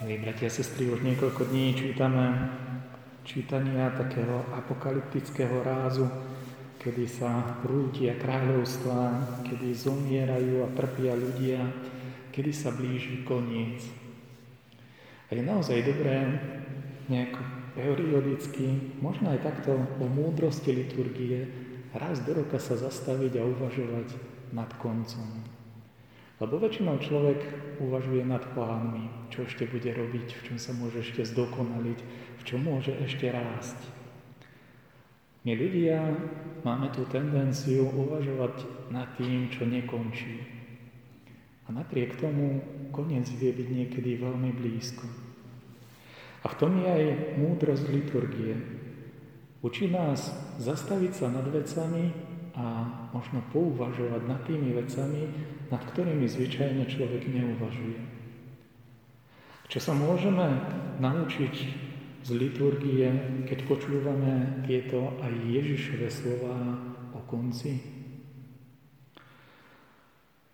Milí 0.00 0.16
bratia 0.16 0.48
a 0.48 0.56
sestry, 0.56 0.88
už 0.88 1.04
niekoľko 1.04 1.52
dní 1.52 1.76
čítame 1.76 2.32
čítania 3.20 3.92
takého 3.92 4.48
apokalyptického 4.56 5.60
rázu, 5.60 6.08
kedy 6.80 7.04
sa 7.04 7.60
rútia 7.68 8.16
kráľovstva, 8.16 9.20
kedy 9.44 9.76
zomierajú 9.76 10.64
a 10.64 10.72
trpia 10.72 11.12
ľudia, 11.12 11.60
kedy 12.32 12.48
sa 12.48 12.72
blíži 12.72 13.28
koniec. 13.28 13.84
A 15.28 15.36
je 15.36 15.44
naozaj 15.44 15.84
dobré 15.84 16.32
nejako 17.12 17.44
periodicky, 17.76 18.96
možno 19.04 19.36
aj 19.36 19.44
takto 19.44 19.84
o 20.00 20.06
múdrosti 20.08 20.80
liturgie, 20.80 21.44
raz 21.92 22.24
do 22.24 22.40
roka 22.40 22.56
sa 22.56 22.72
zastaviť 22.72 23.36
a 23.36 23.44
uvažovať 23.44 24.16
nad 24.56 24.72
koncom. 24.80 25.49
Lebo 26.40 26.56
väčšinou 26.56 26.96
človek 27.04 27.36
uvažuje 27.84 28.24
nad 28.24 28.40
plánmi, 28.56 29.28
čo 29.28 29.44
ešte 29.44 29.68
bude 29.68 29.92
robiť, 29.92 30.28
v 30.40 30.42
čom 30.48 30.56
sa 30.56 30.72
môže 30.72 31.04
ešte 31.04 31.28
zdokonaliť, 31.28 31.98
v 32.40 32.42
čom 32.48 32.64
môže 32.64 32.96
ešte 32.96 33.28
rásť. 33.28 33.76
My 35.44 35.52
ľudia 35.56 36.00
máme 36.64 36.88
tú 36.92 37.04
tendenciu 37.08 37.88
uvažovať 37.92 38.88
nad 38.92 39.08
tým, 39.20 39.52
čo 39.52 39.68
nekončí. 39.68 40.40
A 41.68 41.76
napriek 41.76 42.16
tomu 42.16 42.60
koniec 42.88 43.28
vie 43.36 43.52
byť 43.52 43.68
niekedy 43.68 44.20
veľmi 44.20 44.50
blízko. 44.56 45.04
A 46.40 46.46
v 46.48 46.58
tom 46.60 46.80
je 46.80 46.88
aj 46.88 47.04
múdrosť 47.36 47.84
liturgie. 47.92 48.56
Učí 49.60 49.92
nás 49.92 50.32
zastaviť 50.56 51.12
sa 51.12 51.28
nad 51.28 51.44
vecami, 51.44 52.29
a 52.54 52.88
možno 53.14 53.42
pouvažovať 53.54 54.22
nad 54.26 54.40
tými 54.46 54.74
vecami, 54.74 55.22
nad 55.70 55.82
ktorými 55.82 56.26
zvyčajne 56.26 56.84
človek 56.90 57.22
neuvažuje. 57.30 58.00
Čo 59.70 59.78
sa 59.78 59.92
môžeme 59.94 60.50
naučiť 60.98 61.54
z 62.26 62.30
liturgie, 62.34 63.06
keď 63.46 63.58
počúvame 63.70 64.66
tieto 64.66 65.14
aj 65.22 65.30
Ježišove 65.46 66.08
slova 66.10 66.58
o 67.14 67.20
konci? 67.30 67.78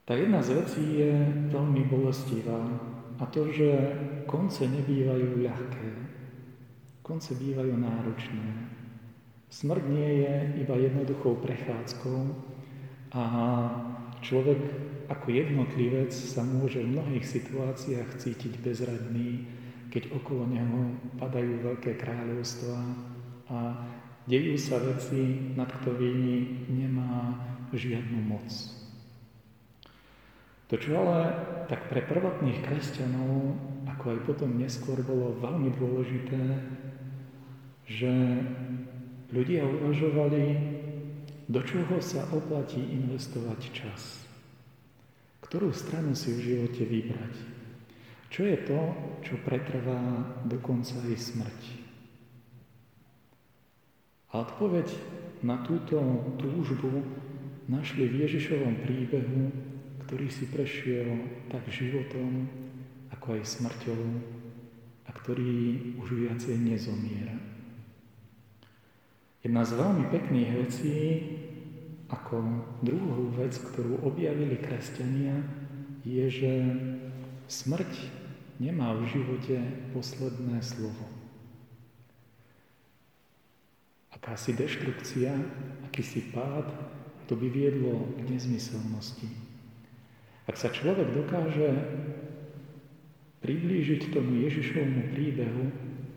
Tá 0.07 0.15
jedna 0.15 0.39
z 0.39 0.63
vecí 0.63 0.85
je 1.03 1.13
veľmi 1.51 1.83
bolestivá 1.91 2.63
a 3.19 3.25
to, 3.27 3.51
že 3.51 3.69
konce 4.29 4.69
nebývajú 4.69 5.43
ľahké. 5.43 5.89
Konce 7.03 7.35
bývajú 7.35 7.75
náročné. 7.75 8.47
Smrť 9.57 9.85
nie 9.89 10.11
je 10.21 10.35
iba 10.69 10.77
jednoduchou 10.77 11.41
prechádzkou 11.41 12.21
a 13.17 13.25
človek 14.21 14.61
ako 15.09 15.33
jednotlivec 15.33 16.13
sa 16.13 16.45
môže 16.45 16.85
v 16.85 16.93
mnohých 16.93 17.25
situáciách 17.25 18.21
cítiť 18.21 18.61
bezradný, 18.61 19.49
keď 19.89 20.13
okolo 20.13 20.45
neho 20.45 20.93
padajú 21.17 21.73
veľké 21.73 21.97
kráľovstvá 21.97 22.81
a 23.49 23.57
dejú 24.29 24.61
sa 24.61 24.77
veci, 24.77 25.49
nad 25.57 25.73
ktorými 25.73 26.69
nemá 26.77 27.41
žiadnu 27.73 28.21
moc. 28.29 28.53
To, 30.69 30.77
čo 30.77 31.01
ale 31.01 31.33
tak 31.73 31.89
pre 31.89 32.05
prvotných 32.05 32.61
kresťanov, 32.61 33.57
ako 33.89 34.05
aj 34.13 34.19
potom 34.29 34.61
neskôr 34.61 35.01
bolo 35.01 35.33
veľmi 35.41 35.73
dôležité, 35.81 36.43
že 37.89 38.13
ľudia 39.31 39.67
uvažovali, 39.67 40.45
do 41.47 41.61
čoho 41.63 42.03
sa 42.03 42.27
oplatí 42.35 42.83
investovať 42.83 43.61
čas. 43.71 44.27
Ktorú 45.47 45.71
stranu 45.71 46.19
si 46.19 46.35
v 46.35 46.43
živote 46.43 46.83
vybrať. 46.83 47.35
Čo 48.27 48.43
je 48.43 48.59
to, 48.67 48.81
čo 49.23 49.35
pretrvá 49.47 50.03
dokonca 50.43 50.99
aj 51.07 51.15
smrť. 51.15 51.63
A 54.35 54.43
odpoveď 54.43 54.91
na 55.47 55.63
túto 55.63 56.03
túžbu 56.43 57.07
našli 57.71 58.11
v 58.11 58.27
Ježišovom 58.27 58.83
príbehu, 58.83 59.55
ktorý 60.07 60.27
si 60.31 60.51
prešiel 60.51 61.07
tak 61.47 61.67
životom, 61.71 62.51
ako 63.15 63.39
aj 63.39 63.43
smrťou 63.47 64.03
a 65.07 65.11
ktorý 65.15 65.55
už 66.03 66.09
viacej 66.27 66.59
nezomiera. 66.59 67.56
Jedna 69.47 69.63
z 69.63 69.79
veľmi 69.79 70.11
pekných 70.11 70.51
vecí, 70.59 70.95
ako 72.11 72.67
druhú 72.83 73.31
vec, 73.39 73.55
ktorú 73.55 74.03
objavili 74.03 74.59
kresťania, 74.59 75.39
je, 76.03 76.27
že 76.27 76.53
smrť 77.47 77.95
nemá 78.59 78.99
v 78.99 79.07
živote 79.07 79.63
posledné 79.95 80.59
slovo. 80.67 81.07
Akási 84.19 84.51
deštrukcia, 84.59 85.39
akýsi 85.87 86.27
pád, 86.35 86.67
to 87.31 87.39
by 87.39 87.47
viedlo 87.47 88.03
k 88.19 88.27
nezmyselnosti. 88.27 89.31
Ak 90.51 90.59
sa 90.59 90.75
človek 90.75 91.15
dokáže 91.15 91.71
priblížiť 93.47 94.11
tomu 94.11 94.43
Ježišovmu 94.43 95.15
príbehu 95.15 95.71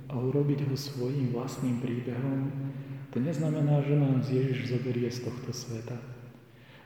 a 0.09 0.17
urobiť 0.17 0.65
ho 0.65 0.73
svojím 0.73 1.29
vlastným 1.29 1.77
príbehom, 1.77 2.69
to 3.09 3.17
neznamená, 3.17 3.81
že 3.81 3.95
nás 3.97 4.29
Ježiš 4.29 4.69
zoberie 4.69 5.09
z 5.09 5.25
tohto 5.25 5.49
sveta. 5.49 5.97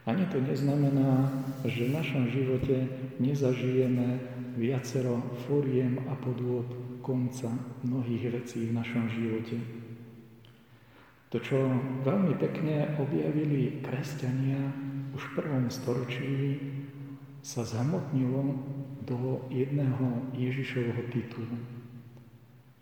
Ani 0.03 0.27
to 0.27 0.39
neznamená, 0.43 1.31
že 1.63 1.87
v 1.87 1.95
našom 1.95 2.27
živote 2.27 2.87
nezažijeme 3.23 4.19
viacero 4.59 5.23
fóriem 5.47 5.99
a 6.11 6.13
podôb 6.19 6.67
konca 6.99 7.51
mnohých 7.87 8.31
vecí 8.31 8.67
v 8.67 8.75
našom 8.75 9.07
živote. 9.11 9.59
To, 11.31 11.39
čo 11.39 11.55
veľmi 12.03 12.35
pekne 12.35 12.99
objavili 12.99 13.79
kresťania 13.79 14.59
už 15.15 15.23
v 15.23 15.35
prvom 15.39 15.65
storočí, 15.71 16.59
sa 17.43 17.67
zhmotnilo 17.67 18.55
do 19.03 19.43
jedného 19.51 20.31
Ježišovho 20.31 21.11
titulu. 21.11 21.59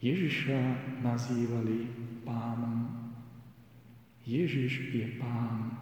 Ježiša 0.01 0.59
nazývali 1.01 1.89
pánom 2.25 3.10
Ježiš 4.25 4.93
je 4.93 5.05
Pán. 5.17 5.73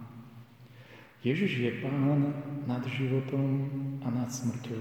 Ježiš 1.20 1.52
je 1.60 1.72
Pán 1.84 2.32
nad 2.64 2.80
životom 2.88 3.68
a 4.00 4.08
nad 4.08 4.32
smrťou. 4.32 4.80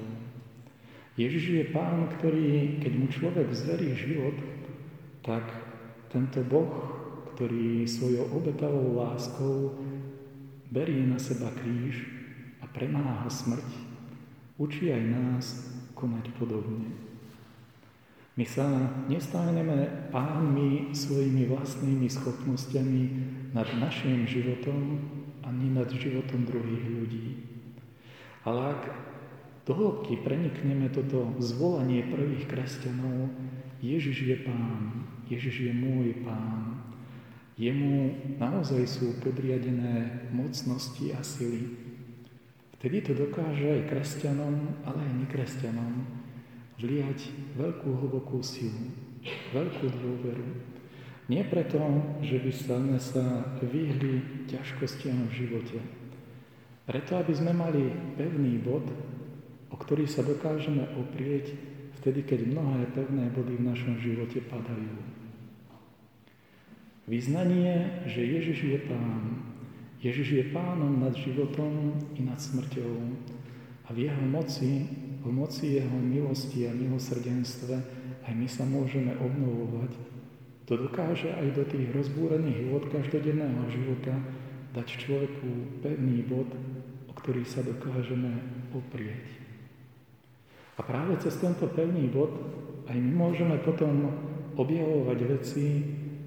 Ježiš 1.18 1.44
je 1.50 1.64
Pán, 1.74 2.06
ktorý, 2.18 2.78
keď 2.78 2.92
mu 2.94 3.06
človek 3.10 3.50
zverí 3.50 3.90
život, 3.98 4.38
tak 5.26 5.42
tento 6.14 6.46
Boh, 6.46 6.70
ktorý 7.34 7.82
svojou 7.82 8.30
obetavou 8.38 8.94
láskou 8.94 9.74
berie 10.70 11.02
na 11.02 11.18
seba 11.18 11.50
kríž 11.50 12.06
a 12.62 12.70
premáha 12.70 13.26
smrť, 13.26 13.66
učí 14.62 14.94
aj 14.94 15.02
nás 15.10 15.44
konať 15.98 16.30
podobne. 16.38 16.94
My 18.38 18.46
sa 18.46 18.70
nestaneme 19.10 20.06
pánmi 20.14 20.94
svojimi 20.94 21.50
vlastnými 21.50 22.06
schopnosťami 22.06 23.02
nad 23.52 23.68
našim 23.78 24.28
životom 24.28 25.00
ani 25.44 25.72
nad 25.72 25.88
životom 25.88 26.44
druhých 26.44 26.84
ľudí. 26.84 27.26
Ale 28.44 28.76
ak 28.76 28.82
do 29.68 29.72
hĺbky 29.76 30.24
prenikneme 30.24 30.88
toto 30.88 31.36
zvolanie 31.40 32.04
prvých 32.08 32.48
kresťanov, 32.48 33.32
Ježiš 33.84 34.18
je 34.24 34.36
Pán, 34.44 35.04
Ježiš 35.28 35.68
je 35.68 35.72
môj 35.72 36.16
Pán. 36.24 36.80
Jemu 37.58 38.14
naozaj 38.38 38.86
sú 38.86 39.18
podriadené 39.18 40.28
mocnosti 40.30 41.10
a 41.10 41.20
sily. 41.20 41.74
Vtedy 42.78 43.02
to 43.02 43.12
dokáže 43.12 43.66
aj 43.66 43.90
kresťanom, 43.90 44.86
ale 44.86 45.02
aj 45.02 45.14
nekresťanom 45.26 45.92
vliať 46.78 47.34
veľkú 47.58 47.90
hlbokú 47.90 48.38
silu, 48.38 48.94
veľkú 49.50 49.90
dôveru. 49.90 50.77
Nie 51.28 51.44
preto, 51.44 51.76
že 52.24 52.40
by 52.40 52.52
sme 52.52 52.96
sa 52.96 53.44
vyhli 53.60 54.48
ťažkostiam 54.48 55.28
v 55.28 55.36
živote. 55.44 55.78
Preto, 56.88 57.20
aby 57.20 57.32
sme 57.36 57.52
mali 57.52 57.92
pevný 58.16 58.56
bod, 58.56 58.88
o 59.68 59.76
ktorý 59.76 60.08
sa 60.08 60.24
dokážeme 60.24 60.88
oprieť 60.96 61.52
vtedy, 62.00 62.24
keď 62.24 62.48
mnohé 62.48 62.88
pevné 62.96 63.28
body 63.28 63.60
v 63.60 63.66
našom 63.68 64.00
živote 64.00 64.40
padajú. 64.48 64.96
Vyznanie, 67.04 68.04
že 68.08 68.24
Ježiš 68.24 68.58
je 68.64 68.78
Pán. 68.88 69.44
Ježiš 70.00 70.28
je 70.32 70.44
Pánom 70.48 70.96
nad 70.96 71.12
životom 71.12 71.92
i 72.16 72.24
nad 72.24 72.40
smrťou 72.40 72.92
a 73.84 73.88
v 73.92 74.08
Jeho 74.08 74.24
moci 74.24 74.88
v 75.18 75.28
moci 75.34 75.76
Jeho 75.76 75.98
milosti 75.98 76.70
a 76.70 76.72
milosrdenstve 76.72 77.74
aj 78.24 78.32
my 78.32 78.48
sa 78.48 78.64
môžeme 78.64 79.12
obnovovať. 79.18 80.17
To 80.68 80.76
dokáže 80.76 81.32
aj 81.32 81.56
do 81.56 81.64
tých 81.64 81.88
rozbúrených 81.96 82.68
vod 82.68 82.92
každodenného 82.92 83.72
života 83.72 84.12
dať 84.76 84.84
človeku 85.00 85.80
pevný 85.80 86.20
bod, 86.28 86.52
o 87.08 87.12
ktorý 87.16 87.40
sa 87.48 87.64
dokážeme 87.64 88.36
oprieť. 88.76 89.24
A 90.76 90.84
práve 90.84 91.16
cez 91.24 91.40
tento 91.40 91.64
pevný 91.72 92.12
bod 92.12 92.36
aj 92.84 93.00
my 93.00 93.12
môžeme 93.16 93.56
potom 93.64 94.12
objavovať 94.60 95.18
veci, 95.24 95.66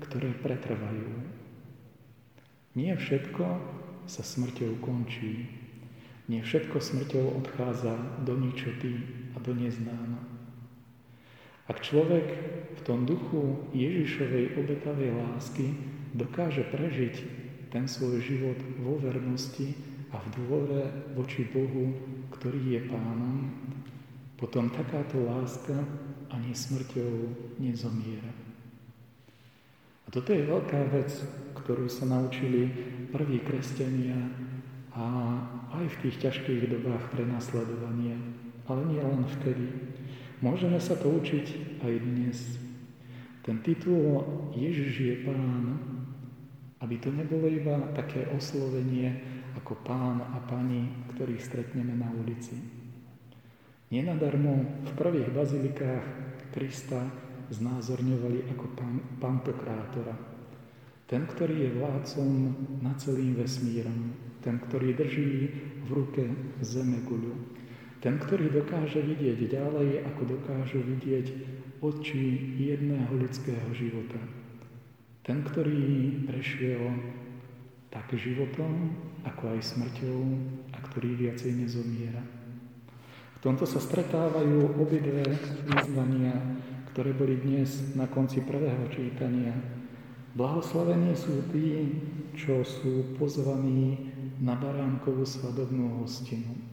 ktoré 0.01 0.33
pretrvajú. 0.33 1.09
Nie 2.73 2.97
všetko 2.97 3.45
sa 4.09 4.23
smrťou 4.25 4.81
končí. 4.81 5.45
Nie 6.25 6.41
všetko 6.41 6.81
smrťou 6.81 7.45
odchádza 7.45 7.93
do 8.25 8.33
ničoty 8.39 8.95
a 9.35 9.37
do 9.37 9.53
neznáma. 9.53 10.30
Ak 11.71 11.79
človek 11.79 12.27
v 12.75 12.81
tom 12.83 13.07
duchu 13.07 13.63
Ježišovej 13.71 14.59
obetavej 14.59 15.15
lásky 15.15 15.71
dokáže 16.11 16.67
prežiť 16.67 17.15
ten 17.71 17.87
svoj 17.87 18.19
život 18.19 18.59
vo 18.83 18.99
vernosti 18.99 19.71
a 20.11 20.19
v 20.19 20.27
dôvere 20.35 20.91
voči 21.15 21.47
Bohu, 21.47 21.95
ktorý 22.35 22.75
je 22.75 22.81
pánom, 22.91 23.47
potom 24.35 24.67
takáto 24.67 25.23
láska 25.23 25.79
ani 26.35 26.51
smrťou 26.51 27.13
nezomiera. 27.63 28.35
A 30.03 30.07
toto 30.11 30.35
je 30.35 30.43
veľká 30.43 30.91
vec, 30.91 31.07
ktorú 31.55 31.87
sa 31.87 32.03
naučili 32.03 32.67
prví 33.15 33.39
kresťania 33.47 34.19
a 34.91 35.03
aj 35.79 35.87
v 35.87 35.99
tých 36.03 36.19
ťažkých 36.19 36.67
dobách 36.67 37.15
prenasledovania, 37.15 38.19
ale 38.67 38.91
nie 38.91 38.99
len 38.99 39.23
vtedy. 39.39 39.71
Môžeme 40.41 40.81
sa 40.81 40.97
to 40.97 41.05
učiť 41.21 41.77
aj 41.85 41.93
dnes. 42.01 42.37
Ten 43.45 43.61
titul 43.61 44.25
Ježiš 44.57 44.93
je 44.97 45.15
Pán, 45.21 45.77
aby 46.81 46.97
to 46.97 47.13
nebolo 47.13 47.45
iba 47.45 47.77
také 47.93 48.25
oslovenie 48.33 49.21
ako 49.53 49.77
pán 49.85 50.17
a 50.17 50.41
pani, 50.49 50.89
ktorých 51.13 51.45
stretneme 51.45 51.93
na 51.93 52.09
ulici. 52.09 52.57
Nenadarmo 53.93 54.81
v 54.81 54.91
prvých 54.97 55.29
bazilikách 55.29 56.05
Krista 56.49 57.05
znázorňovali 57.53 58.49
ako 58.57 58.65
pán, 58.73 58.97
pantokrátora. 59.21 60.15
Ten, 61.05 61.27
ktorý 61.27 61.69
je 61.69 61.75
vládcom 61.75 62.29
nad 62.81 62.97
celým 62.97 63.37
vesmírom. 63.37 64.15
Ten, 64.41 64.57
ktorý 64.57 64.95
drží 64.95 65.31
v 65.85 65.89
ruke 65.91 66.23
zeme 66.63 67.03
guľu. 67.03 67.50
Ten, 68.01 68.17
ktorý 68.17 68.49
dokáže 68.49 68.99
vidieť 68.99 69.45
ďalej, 69.45 70.09
ako 70.09 70.21
dokážu 70.25 70.81
vidieť 70.81 71.27
oči 71.85 72.57
jedného 72.57 73.13
ľudského 73.13 73.69
života. 73.77 74.17
Ten, 75.21 75.45
ktorý 75.45 76.25
prešiel 76.25 76.81
tak 77.93 78.09
životom, 78.17 78.97
ako 79.21 79.53
aj 79.53 79.59
smrťou 79.61 80.19
a 80.73 80.77
ktorý 80.89 81.29
viacej 81.29 81.61
nezomiera. 81.61 82.25
V 83.37 83.49
tomto 83.49 83.69
sa 83.69 83.77
stretávajú 83.77 84.81
obidve 84.81 85.25
vyznania 85.69 86.37
ktoré 86.91 87.15
boli 87.15 87.39
dnes 87.39 87.95
na 87.95 88.03
konci 88.03 88.43
prvého 88.43 88.83
čítania. 88.91 89.55
Blahoslavení 90.35 91.15
sú 91.15 91.47
tí, 91.47 91.87
čo 92.35 92.67
sú 92.67 93.15
pozvaní 93.15 94.11
na 94.43 94.59
baránkovú 94.59 95.23
svadobnú 95.23 96.03
hostinu. 96.03 96.70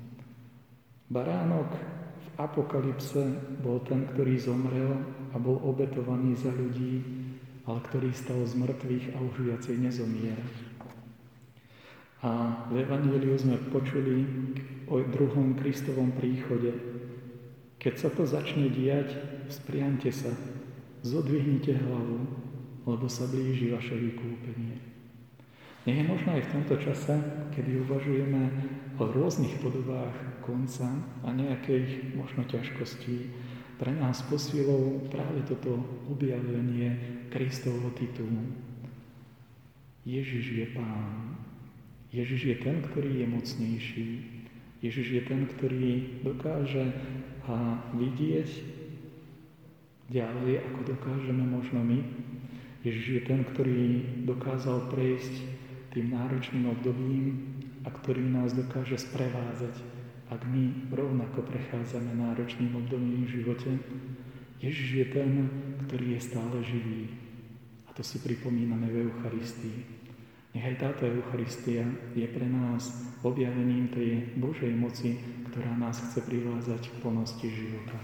Baránok 1.08 1.72
v 2.20 2.26
apokalypse 2.36 3.24
bol 3.64 3.80
ten, 3.88 4.04
ktorý 4.12 4.36
zomrel 4.36 4.92
a 5.32 5.40
bol 5.40 5.56
obetovaný 5.64 6.36
za 6.36 6.52
ľudí, 6.52 7.00
ale 7.64 7.80
ktorý 7.88 8.12
stal 8.12 8.44
z 8.44 8.52
mŕtvych 8.60 9.16
a 9.16 9.18
už 9.24 9.34
viacej 9.40 9.76
nezomiera. 9.80 10.44
A 12.20 12.60
v 12.68 12.84
Evangeliu 12.84 13.40
sme 13.40 13.56
počuli 13.72 14.26
o 14.84 15.00
druhom 15.00 15.56
Kristovom 15.56 16.12
príchode, 16.12 16.76
keď 17.80 17.94
sa 17.96 18.08
to 18.12 18.28
začne 18.28 18.68
diať, 18.68 19.16
spriante 19.48 20.12
sa, 20.12 20.28
zodvihnite 21.00 21.72
hlavu, 21.72 22.20
lebo 22.84 23.06
sa 23.08 23.24
blíži 23.30 23.72
vaše 23.72 23.96
vykúpenie. 23.96 24.97
Nie 25.86 26.02
je 26.02 26.10
možno 26.10 26.34
aj 26.34 26.42
v 26.46 26.52
tomto 26.58 26.74
čase, 26.82 27.14
kedy 27.54 27.84
uvažujeme 27.86 28.42
o 28.98 29.04
rôznych 29.06 29.62
podobách 29.62 30.16
konca 30.42 30.90
a 31.22 31.28
nejakých 31.30 32.18
možno 32.18 32.42
ťažkostí, 32.48 33.30
pre 33.78 33.94
nás 33.94 34.26
posilou 34.26 35.06
práve 35.06 35.38
toto 35.46 35.78
objavenie 36.10 36.98
Kristovho 37.30 37.94
titulu. 37.94 38.42
Ježiš 40.02 40.46
je 40.50 40.66
Pán. 40.74 41.38
Ježiš 42.10 42.40
je 42.42 42.56
ten, 42.58 42.82
ktorý 42.82 43.22
je 43.22 43.26
mocnejší. 43.28 44.08
Ježiš 44.82 45.06
je 45.14 45.22
ten, 45.22 45.46
ktorý 45.46 46.22
dokáže 46.26 46.90
a 47.46 47.78
vidieť 47.94 48.50
ďalej, 50.10 50.64
ako 50.64 50.80
dokážeme 50.96 51.44
možno 51.44 51.84
my. 51.84 52.02
Ježiš 52.82 53.06
je 53.06 53.22
ten, 53.22 53.40
ktorý 53.44 54.02
dokázal 54.24 54.90
prejsť 54.90 55.34
tým 55.98 56.14
náročným 56.14 56.70
obdobím 56.70 57.58
a 57.82 57.90
ktorý 57.90 58.22
nás 58.30 58.54
dokáže 58.54 58.94
sprevázať, 59.02 59.74
ak 60.30 60.46
my 60.46 60.94
rovnako 60.94 61.42
prechádzame 61.42 62.14
náročným 62.14 62.70
obdobím 62.78 63.26
v 63.26 63.42
živote. 63.42 63.70
Ježiš 64.62 64.88
je 64.94 65.06
ten, 65.10 65.30
ktorý 65.90 66.14
je 66.14 66.20
stále 66.22 66.56
živý. 66.62 67.10
A 67.90 67.94
to 67.98 68.06
si 68.06 68.22
pripomíname 68.22 68.86
v 68.86 69.10
Eucharistii. 69.10 69.98
Nechaj 70.54 70.78
táto 70.78 71.02
Eucharistia 71.10 71.82
je 72.14 72.26
pre 72.30 72.46
nás 72.46 73.10
objavením 73.26 73.90
tej 73.90 74.38
Božej 74.38 74.70
moci, 74.78 75.18
ktorá 75.50 75.74
nás 75.74 75.98
chce 75.98 76.22
privázať 76.22 76.94
k 76.94 76.98
plnosti 77.02 77.46
života. 77.50 77.98